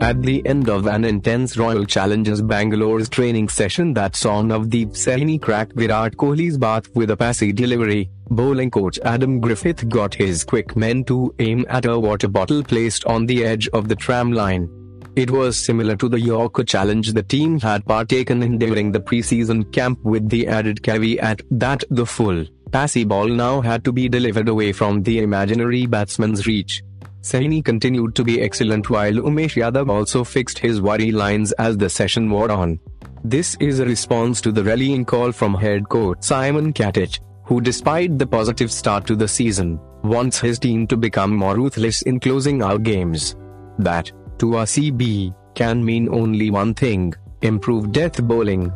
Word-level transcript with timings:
At 0.00 0.22
the 0.22 0.46
end 0.46 0.68
of 0.68 0.86
an 0.86 1.04
intense 1.04 1.56
Royal 1.58 1.84
Challengers 1.84 2.40
Bangalore's 2.40 3.08
training 3.08 3.48
session 3.48 3.92
that 3.94 4.14
saw 4.14 4.42
Navdeep 4.42 4.90
Saini 4.92 5.42
crack 5.42 5.72
Virat 5.72 6.16
Kohli's 6.16 6.56
bath 6.56 6.88
with 6.94 7.10
a 7.10 7.16
passy 7.16 7.52
delivery, 7.52 8.08
bowling 8.30 8.70
coach 8.70 9.00
Adam 9.04 9.40
Griffith 9.40 9.88
got 9.88 10.14
his 10.14 10.44
quick 10.44 10.76
men 10.76 11.02
to 11.04 11.34
aim 11.40 11.66
at 11.68 11.84
a 11.84 11.98
water 11.98 12.28
bottle 12.28 12.62
placed 12.62 13.04
on 13.06 13.26
the 13.26 13.44
edge 13.44 13.68
of 13.70 13.88
the 13.88 13.96
tram 13.96 14.32
line. 14.32 14.70
It 15.16 15.32
was 15.32 15.58
similar 15.58 15.96
to 15.96 16.08
the 16.08 16.20
Yorker 16.20 16.62
challenge 16.62 17.12
the 17.12 17.24
team 17.24 17.58
had 17.58 17.84
partaken 17.84 18.40
in 18.44 18.56
during 18.56 18.92
the 18.92 19.00
preseason 19.00 19.70
camp 19.72 19.98
with 20.04 20.28
the 20.28 20.46
added 20.46 20.80
caveat 20.80 21.42
that 21.50 21.82
the 21.90 22.06
full, 22.06 22.46
passy 22.70 23.02
ball 23.02 23.26
now 23.26 23.60
had 23.60 23.84
to 23.84 23.90
be 23.90 24.08
delivered 24.08 24.48
away 24.48 24.72
from 24.72 25.02
the 25.02 25.18
imaginary 25.18 25.86
batsman's 25.86 26.46
reach. 26.46 26.84
Saini 27.20 27.64
continued 27.64 28.14
to 28.14 28.24
be 28.24 28.40
excellent 28.40 28.90
while 28.90 29.12
Umesh 29.12 29.56
Yadav 29.60 29.90
also 29.90 30.22
fixed 30.24 30.58
his 30.58 30.80
worry 30.80 31.10
lines 31.10 31.52
as 31.52 31.76
the 31.76 31.90
session 31.90 32.30
wore 32.30 32.50
on. 32.50 32.78
This 33.24 33.56
is 33.60 33.80
a 33.80 33.84
response 33.84 34.40
to 34.42 34.52
the 34.52 34.62
rallying 34.62 35.04
call 35.04 35.32
from 35.32 35.54
head 35.54 35.88
coach 35.88 36.18
Simon 36.20 36.72
Katich, 36.72 37.18
who 37.44 37.60
despite 37.60 38.18
the 38.18 38.26
positive 38.26 38.70
start 38.70 39.06
to 39.06 39.16
the 39.16 39.26
season, 39.26 39.80
wants 40.04 40.38
his 40.38 40.58
team 40.58 40.86
to 40.86 40.96
become 40.96 41.34
more 41.34 41.56
ruthless 41.56 42.02
in 42.02 42.20
closing 42.20 42.62
out 42.62 42.84
games. 42.84 43.34
That, 43.78 44.12
to 44.38 44.46
RCB, 44.46 45.34
can 45.54 45.84
mean 45.84 46.08
only 46.14 46.50
one 46.50 46.72
thing, 46.72 47.14
improved 47.42 47.92
death 47.92 48.22
bowling. 48.22 48.72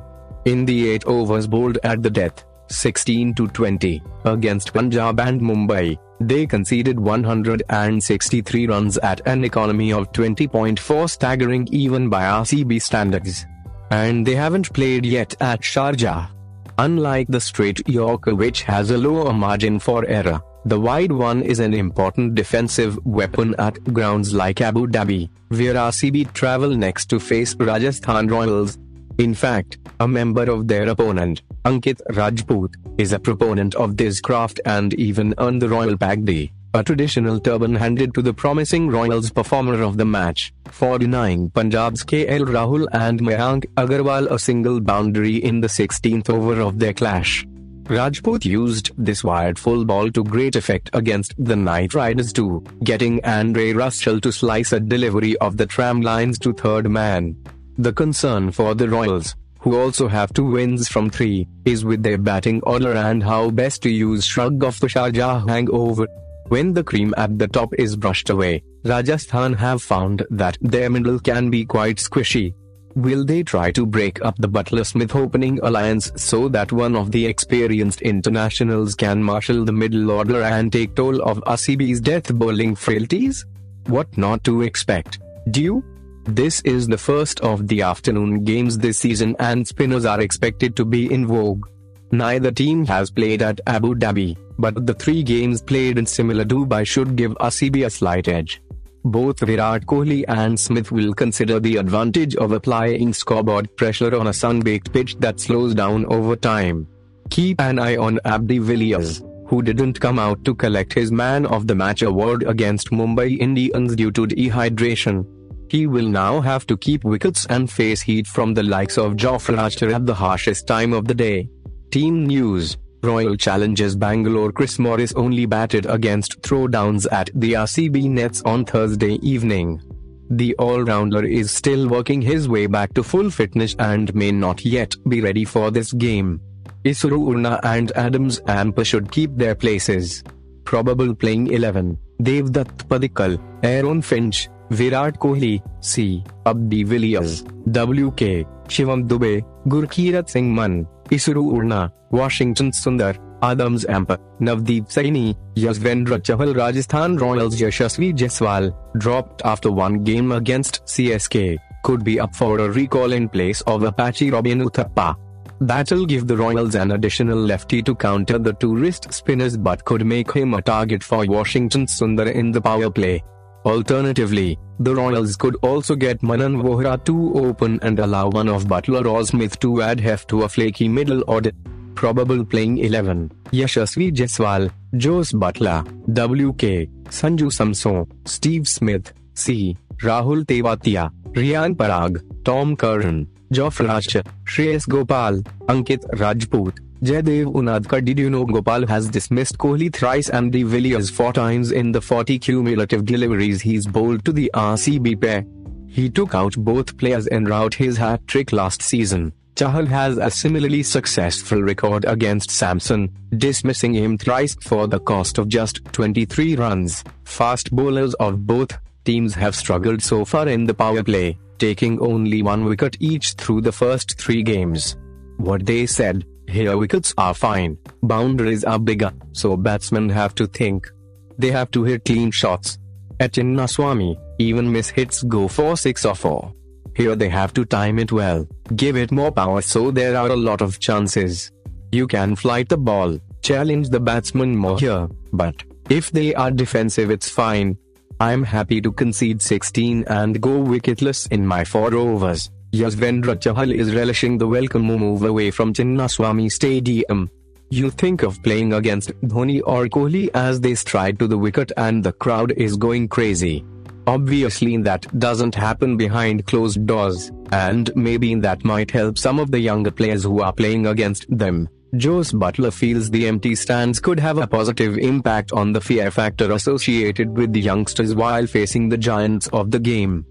In 0.47 0.65
the 0.65 0.91
8 0.91 1.07
overs 1.07 1.47
bowled 1.47 1.79
at 1.85 2.03
the 2.03 2.11
death, 2.11 2.45
16 2.73 3.35
to 3.35 3.49
20, 3.49 4.03
against 4.25 4.73
Punjab 4.73 5.21
and 5.21 5.41
Mumbai, 5.41 5.99
they 6.21 6.47
conceded 6.47 6.99
163 6.99 8.67
runs 8.67 8.99
at 8.99 9.21
an 9.27 9.45
economy 9.45 9.93
of 9.93 10.11
20.4 10.13 11.11
staggering 11.11 11.69
even 11.71 12.09
by 12.09 12.23
RCB 12.23 12.81
standards. 12.81 13.47
And 13.91 14.27
they 14.27 14.35
haven't 14.35 14.73
played 14.73 15.05
yet 15.05 15.35
at 15.41 15.61
Sharjah. 15.61 16.31
Unlike 16.79 17.29
the 17.29 17.41
straight 17.41 17.87
Yorker 17.89 18.35
which 18.35 18.63
has 18.63 18.91
a 18.91 18.99
lower 18.99 19.33
margin 19.33 19.79
for 19.79 20.07
error, 20.07 20.41
the 20.65 20.79
wide 20.79 21.11
one 21.11 21.43
is 21.43 21.59
an 21.59 21.75
important 21.75 22.37
defensive 22.37 22.97
weapon 23.05 23.55
at 23.59 23.83
grounds 23.93 24.33
like 24.33 24.61
Abu 24.61 24.87
Dhabi, 24.87 25.29
where 25.49 25.75
RCB 25.75 26.33
travel 26.33 26.71
next 26.71 27.07
to 27.07 27.19
face 27.19 27.55
Rajasthan 27.57 28.29
Royals. 28.29 28.79
In 29.23 29.35
fact, 29.35 29.79
a 30.01 30.09
member 30.09 30.51
of 30.51 30.67
their 30.67 30.89
opponent, 30.89 31.43
Ankit 31.65 32.01
Rajput, 32.11 32.75
is 32.99 33.13
a 33.13 33.21
proponent 33.21 33.77
of 33.77 33.97
this 33.97 34.21
craft 34.21 34.59
and 34.65 34.93
even 34.95 35.33
earned 35.39 35.63
the 35.63 35.69
Royal 35.69 35.97
Pagdi, 35.97 36.51
a 36.75 36.83
traditional 36.83 37.39
turban 37.39 37.77
handed 37.77 38.15
to 38.15 38.23
the 38.23 38.35
promising 38.35 38.89
Royals 38.89 39.31
performer 39.31 39.81
of 39.81 39.97
the 39.97 40.05
match, 40.05 40.53
for 40.73 40.99
denying 40.99 41.51
Punjab's 41.51 42.03
KL 42.03 42.47
Rahul 42.47 42.89
and 42.91 43.21
Mayank 43.21 43.65
Agarwal 43.77 44.29
a 44.29 44.41
single 44.41 44.81
boundary 44.81 45.37
in 45.37 45.61
the 45.61 45.69
16th 45.69 46.29
over 46.29 46.61
of 46.61 46.81
their 46.81 46.93
clash. 46.93 47.47
Rajput 47.85 48.45
used 48.45 48.91
this 48.99 49.23
wired 49.23 49.57
full 49.57 49.85
ball 49.85 50.11
to 50.11 50.25
great 50.25 50.57
effect 50.57 50.91
against 50.95 51.33
the 51.39 51.55
Knight 51.55 51.95
Riders 51.95 52.33
too, 52.33 52.65
getting 52.83 53.25
Andre 53.25 53.73
Russell 53.73 54.21
to 54.21 54.33
slice 54.33 54.73
a 54.73 54.81
delivery 54.81 55.37
of 55.37 55.59
the 55.59 55.67
tram 55.67 56.01
lines 56.01 56.41
to 56.41 56.53
third 56.53 56.91
man. 56.91 57.37
The 57.79 57.93
concern 57.93 58.53
for 58.53 58.75
the 58.75 58.89
Royals, 58.89 59.35
who 59.61 59.79
also 59.79 60.07
have 60.07 60.33
two 60.35 60.45
wins 60.45 60.89
from 60.89 61.09
three, 61.09 61.49
is 61.65 61.85
with 61.85 62.03
their 62.03 62.19
batting 62.19 62.61
order 62.65 62.93
and 62.93 63.23
how 63.23 63.51
best 63.51 63.83
to 63.83 63.91
use 63.91 64.27
shrug 64.27 64.63
of 64.63 64.79
the 64.81 64.89
Sharjah 64.89 65.49
hangover. 65.49 66.07
When 66.49 66.75
the 66.75 66.85
cream 66.85 67.15
at 67.17 67.39
the 67.39 67.49
top 67.49 67.73
is 67.79 67.97
brushed 67.97 68.29
away, 68.29 68.63
Rajasthan 68.85 69.55
have 69.55 69.81
found 69.81 70.27
that 70.31 70.59
their 70.61 70.91
middle 70.91 71.19
can 71.19 71.49
be 71.49 71.65
quite 71.65 71.97
squishy. 71.97 72.55
Will 72.95 73.25
they 73.25 73.43
try 73.43 73.71
to 73.71 73.87
break 73.87 74.23
up 74.23 74.37
the 74.37 74.51
Buttler 74.51 74.85
Smith 74.85 75.17
opening 75.17 75.59
alliance 75.63 76.13
so 76.17 76.49
that 76.49 76.73
one 76.73 76.95
of 76.95 77.11
the 77.11 77.25
experienced 77.25 78.03
internationals 78.03 78.95
can 78.95 79.23
marshal 79.23 79.65
the 79.65 79.73
middle 79.73 80.11
order 80.11 80.43
and 80.43 80.71
take 80.71 80.95
toll 80.95 81.23
of 81.23 81.39
RCB's 81.47 82.03
death 82.03 82.35
bowling 82.35 82.75
frailties? 82.75 83.47
What 83.87 84.15
not 84.19 84.45
to 84.45 84.61
expect? 84.61 85.21
Due? 85.51 85.83
This 86.25 86.61
is 86.61 86.87
the 86.87 86.99
first 86.99 87.41
of 87.41 87.67
the 87.67 87.83
afternoon 87.83 88.45
games 88.45 88.79
this 88.79 88.99
season 88.99 89.35
and 89.41 89.67
spinners 89.67 90.05
are 90.05 90.21
expected 90.21 90.77
to 90.77 90.85
be 90.85 91.13
in 91.13 91.27
vogue. 91.27 91.67
Neither 92.13 92.53
team 92.53 92.87
has 92.87 93.11
played 93.11 93.43
at 93.43 93.61
Abu 93.67 93.97
Dhabi, 93.97 94.37
but 94.57 94.87
the 94.87 94.95
three 94.95 95.25
games 95.25 95.61
played 95.61 95.99
in 95.99 96.07
similar 96.07 96.45
Dubai 96.45 96.87
should 96.87 97.17
give 97.17 97.33
RCB 97.33 97.87
a 97.87 97.91
slight 97.91 98.29
edge. 98.29 98.63
Both 99.05 99.41
Virat 99.41 99.85
Kohli 99.85 100.25
and 100.29 100.59
Smith 100.59 100.93
will 100.93 101.13
consider 101.13 101.59
the 101.59 101.79
advantage 101.79 102.37
of 102.37 102.53
applying 102.53 103.13
scoreboard 103.13 103.77
pressure 103.77 104.17
on 104.17 104.29
a 104.29 104.33
sun-baked 104.33 104.93
pitch 104.93 105.17
that 105.19 105.41
slows 105.41 105.75
down 105.75 106.07
over 106.07 106.37
time. 106.37 106.87
Keep 107.31 107.61
an 107.61 107.81
eye 107.81 107.97
on 107.97 108.21
AB 108.25 108.47
de 108.47 108.59
Villiers, 108.59 109.23
who 109.49 109.61
didn't 109.61 109.99
come 109.99 110.21
out 110.21 110.45
to 110.45 110.55
collect 110.55 110.93
his 110.93 111.11
Man 111.11 111.47
of 111.47 111.67
the 111.67 111.75
Match 111.75 112.03
award 112.03 112.45
against 112.45 112.91
Mumbai 112.91 113.39
Indians 113.41 113.97
due 113.97 114.13
to 114.13 114.27
dehydration. 114.29 115.27
He 115.73 115.87
will 115.87 116.07
now 116.07 116.43
have 116.43 116.67
to 116.67 116.77
keep 116.77 117.03
wickets 117.03 117.47
and 117.47 117.71
face 117.71 118.03
heat 118.03 118.27
from 118.27 118.53
the 118.53 118.63
likes 118.63 118.99
of 118.99 119.15
Jofra 119.15 119.57
Archer 119.57 119.91
at 119.95 120.05
the 120.05 120.13
harshest 120.13 120.67
time 120.67 120.93
of 120.93 121.07
the 121.07 121.15
day. 121.15 121.49
Team 121.91 122.27
News 122.27 122.77
Royal 123.03 123.37
Challengers 123.37 123.97
Bangalore 123.97 124.53
Chris 124.53 124.79
Morris 124.79 125.15
only 125.15 125.47
batted 125.47 125.87
against 125.87 126.43
throwdowns 126.43 127.11
at 127.11 127.31
the 127.35 127.55
RCB 127.55 128.11
nets 128.11 128.43
on 128.45 128.67
Thursday 128.67 129.15
evening. 129.23 129.81
The 130.29 130.55
all-rounder 130.57 131.25
is 131.25 131.51
still 131.51 131.89
working 131.89 132.21
his 132.21 132.51
way 132.51 132.67
back 132.67 132.93
to 132.93 133.03
full 133.03 133.31
fitness 133.31 133.75
and 133.79 134.15
may 134.15 134.31
not 134.31 134.67
yet 134.67 134.95
be 135.09 135.23
ready 135.23 135.47
for 135.47 135.71
this 135.71 135.95
game. 135.95 136.39
Isuru 136.85 137.33
Udana 137.33 137.61
and 137.63 137.93
Adam 137.93 138.29
Zampa 138.29 138.85
should 138.85 139.11
keep 139.11 139.35
their 139.37 139.55
places. 139.55 140.23
Probable 140.65 141.15
playing 141.15 141.47
11, 141.47 141.97
Devdutt 142.21 142.77
Padikkal, 142.89 143.41
Aaron 143.63 144.03
Finch, 144.03 144.49
Virat 144.73 145.19
Kohli, 145.19 145.63
C. 145.81 146.25
AB 146.47 146.69
de 146.71 146.83
Villiers, 146.85 147.45
WK, 147.67 148.47
Shivam 148.69 149.07
Dube, 149.07 149.45
Gurkirat 149.69 150.31
Singh 150.31 150.55
Mann, 150.55 150.87
Isuru 151.11 151.53
Udana, 151.53 151.91
Washington 152.11 152.71
Sundar, 152.71 153.19
Adam 153.43 153.77
Zampa, 153.77 154.19
Navdeep 154.41 154.89
Saini, 154.89 155.37
Yuzvendra 155.57 156.19
Chahal 156.21 156.57
Rajasthan 156.57 157.19
Royals 157.19 157.61
Yashasvi 157.61 158.15
Jaiswal, 158.15 158.75
dropped 158.99 159.43
after 159.45 159.71
one 159.71 160.03
game 160.05 160.33
against 160.33 160.83
CSK, 160.87 161.59
could 161.83 162.03
be 162.03 162.19
up 162.19 162.35
for 162.35 162.59
a 162.61 162.71
recall 162.71 163.13
in 163.13 163.29
place 163.29 163.61
of 163.63 163.83
Apache 163.83 164.31
Robin 164.31 164.61
Uthappa. 164.61 165.17
That'll 165.61 166.07
give 166.07 166.27
the 166.27 166.37
Royals 166.37 166.75
an 166.77 166.93
additional 166.93 167.39
lefty 167.39 167.83
to 167.83 167.95
counter 167.95 168.39
the 168.39 168.55
two 168.55 168.75
wrist 168.75 169.13
spinners 169.13 169.57
but 169.57 169.85
could 169.85 170.07
make 170.07 170.33
him 170.33 170.55
a 170.55 170.63
target 170.63 171.05
for 171.05 171.27
Washington 171.27 171.85
Sundar 171.87 172.33
in 172.33 172.53
the 172.53 172.61
power 172.61 172.91
play. 172.91 173.23
Alternatively, 173.65 174.59
the 174.81 174.95
Royals 174.95 175.37
could 175.37 175.57
also 175.63 175.95
get 175.95 176.23
Manan 176.23 176.61
Vohra 176.63 177.03
to 177.05 177.35
open 177.35 177.79
and 177.83 178.01
allow 178.01 178.29
one 178.29 178.49
of 178.49 178.65
Buttler 178.65 179.07
or 179.07 179.25
Smith 179.25 179.59
to 179.61 179.83
add 179.83 180.01
heft 180.01 180.29
to 180.31 180.43
a 180.43 180.49
flaky 180.49 180.89
middle 180.89 181.23
order. 181.29 181.53
Probable 181.95 182.45
playing 182.45 182.79
11, 182.79 183.31
Yashasvi 183.53 184.11
Jaiswal, 184.13 184.71
Jos 184.97 185.33
Buttler, 185.33 185.85
WK, 186.09 186.89
Sanju 187.11 187.53
Samson, 187.53 188.07
Steve 188.25 188.67
Smith, 188.67 189.13
C. 189.35 189.77
Rahul 190.03 190.45
Tewatia, 190.45 191.13
Riyan 191.33 191.77
Parag, 191.77 192.21
Tom 192.45 192.75
Curran, 192.75 193.29
Jofra 193.53 193.91
Archer, 193.91 194.23
Shreyas 194.45 194.89
Gopal, 194.89 195.41
Ankit 195.69 196.03
Rajput, 196.19 196.81
Jaydev 197.03 197.53
Unadkat 197.53 198.05
Did 198.05 198.21
you 198.21 198.31
know 198.31 198.45
Gopal 198.45 198.87
has 198.87 199.09
dismissed 199.09 199.59
Kohli 199.59 199.93
thrice 199.93 200.29
and 200.29 200.53
De 200.53 200.63
Villiers 200.63 201.11
four 201.11 201.33
times 201.33 201.73
in 201.73 201.91
the 201.91 202.01
40 202.01 202.39
cumulative 202.39 203.05
deliveries 203.05 203.61
he's 203.61 203.89
bowled 203.89 204.25
to 204.25 204.33
the 204.33 204.49
RCB 204.55 205.21
pair? 205.21 205.45
He 205.89 206.09
took 206.09 206.33
out 206.33 206.55
both 206.57 206.97
players 206.97 207.27
en 207.27 207.47
route 207.47 207.75
his 207.75 207.97
hat-trick 207.97 208.53
last 208.53 208.83
season. 208.83 209.33
Chahal 209.57 209.89
has 209.89 210.17
a 210.17 210.31
similarly 210.31 210.85
successful 210.85 211.61
record 211.61 212.05
against 212.05 212.53
Samson, 212.53 213.11
dismissing 213.37 213.95
him 213.95 214.17
thrice 214.17 214.55
for 214.61 214.87
the 214.87 215.01
cost 215.01 215.39
of 215.39 215.49
just 215.49 215.85
23 215.87 216.55
runs. 216.55 217.03
Fast 217.25 217.73
bowlers 217.73 218.15
of 218.15 218.47
both 218.47 218.79
teams 219.05 219.35
have 219.35 219.57
struggled 219.57 220.01
so 220.01 220.25
far 220.25 220.47
in 220.47 220.67
the 220.67 220.75
power 220.75 221.03
play, 221.03 221.37
taking 221.59 221.99
only 221.99 222.43
one 222.43 222.65
wicket 222.65 222.97
each 223.01 223.33
through 223.33 223.61
the 223.61 223.73
first 223.73 224.17
three 224.21 224.45
games. 224.45 224.97
What 225.39 225.67
they 225.67 225.87
said, 225.87 226.25
here 226.49 226.77
wickets 226.77 227.15
are 227.17 227.35
fine, 227.35 227.79
boundaries 228.03 228.65
are 228.65 228.79
bigger, 228.79 229.13
so 229.33 229.57
batsmen 229.57 230.09
have 230.09 230.35
to 230.37 230.47
think. 230.47 230.91
They 231.39 231.51
have 231.51 231.71
to 231.73 231.85
hit 231.85 232.05
clean 232.05 232.31
shots. 232.31 232.79
At 233.21 233.33
Chinnaswamy, 233.33 234.17
even 234.39 234.71
miss 234.71 234.91
hits 234.91 235.23
go 235.23 235.49
for 235.49 235.77
6 235.77 236.05
or 236.05 236.15
4. 236.15 236.53
Here 236.95 237.17
they 237.17 237.29
have 237.29 237.55
to 237.55 237.65
time 237.65 237.99
it 237.99 238.13
well, 238.13 238.47
give 238.77 238.97
it 238.97 239.13
more 239.13 239.33
power 239.33 239.63
so 239.63 239.91
there 239.91 240.17
are 240.17 240.29
a 240.29 240.37
lot 240.37 240.61
of 240.61 240.79
chances. 240.79 241.51
You 241.91 242.07
can 242.07 242.37
flight 242.37 242.69
the 242.69 242.77
ball, 242.77 243.19
challenge 243.43 243.89
the 243.89 244.01
batsman 244.01 244.57
more 244.57 244.79
here, 244.79 245.09
but 245.33 245.55
if 245.89 246.11
they 246.11 246.35
are 246.35 246.51
defensive 246.51 247.11
it's 247.11 247.29
fine. 247.29 247.77
I'm 248.21 248.45
happy 248.45 248.81
to 248.83 248.93
concede 248.93 249.43
16 249.43 250.05
and 250.07 250.41
go 250.41 250.63
wicketless 250.63 251.27
in 251.33 251.45
my 251.45 251.65
4 251.65 251.93
overs. 251.95 252.51
Yuzvendra 252.73 253.37
Chahal 253.37 253.71
is 253.71 253.95
relishing 253.95 254.39
the 254.39 254.49
welcome 254.49 254.81
move 254.81 255.25
away 255.25 255.51
from 255.51 255.75
Chinnaswamy 255.75 256.51
Stadium. 256.51 257.31
You 257.69 257.91
think 257.91 258.23
of 258.23 258.43
playing 258.43 258.73
against 258.73 259.11
Dhoni 259.21 259.61
or 259.67 259.89
Kohli 259.89 260.31
as 260.33 260.59
they 260.59 260.75
stride 260.75 261.19
to 261.19 261.27
the 261.27 261.37
wicket 261.37 261.71
and 261.77 262.03
the 262.03 262.15
crowd 262.15 262.53
is 262.53 262.79
going 262.79 263.09
crazy. 263.09 263.63
Obviously 264.07 264.79
that 264.79 265.07
doesn't 265.19 265.55
happen 265.55 265.99
behind 265.99 266.47
closed 266.47 266.87
doors, 266.87 267.31
and 267.53 267.95
maybe 267.95 268.35
that 268.37 268.65
might 268.65 268.91
help 268.91 269.19
some 269.19 269.39
of 269.39 269.51
the 269.51 269.61
younger 269.61 269.91
players 269.91 270.23
who 270.23 270.41
are 270.41 270.53
playing 270.55 270.87
against 270.87 271.27
them. 271.29 271.69
Jos 271.97 272.33
Buttler 272.33 272.73
feels 272.73 273.11
the 273.11 273.29
empty 273.29 273.55
stands 273.55 274.01
could 274.01 274.19
have 274.19 274.39
a 274.39 274.47
positive 274.47 274.97
impact 274.97 275.53
on 275.53 275.75
the 275.75 275.81
fear 275.83 276.11
factor 276.11 276.51
associated 276.53 277.37
with 277.37 277.53
the 277.53 277.61
youngsters 277.61 278.15
while 278.15 278.47
facing 278.47 278.89
the 278.89 278.97
giants 278.97 279.47
of 279.49 279.71
the 279.71 279.79
game. 279.79 280.25